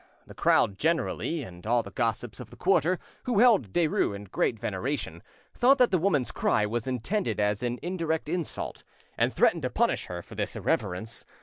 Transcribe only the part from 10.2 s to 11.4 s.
for this irreverence.